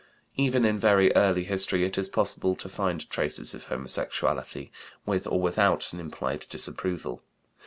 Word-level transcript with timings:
Even 0.35 0.65
in 0.65 0.79
very 0.79 1.15
early 1.15 1.43
history 1.43 1.85
it 1.85 1.95
is 1.95 2.07
possible 2.07 2.55
to 2.55 2.67
find 2.67 3.07
traces 3.11 3.53
of 3.53 3.65
homosexuality, 3.65 4.71
with 5.05 5.27
or 5.27 5.39
without 5.39 5.93
an 5.93 5.99
implied 5.99 6.47
disapproval. 6.49 7.21